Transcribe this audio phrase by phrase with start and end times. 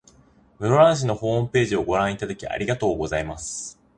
[0.59, 3.79] 室蘭市のホームページをご覧いただき、ありがとうございます。